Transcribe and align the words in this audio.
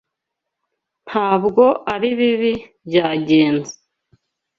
Ntabwo 1.07 1.63
aribi 1.93 2.31
byagenze. 2.85 3.73